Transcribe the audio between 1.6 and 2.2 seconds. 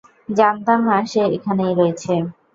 রয়েছে।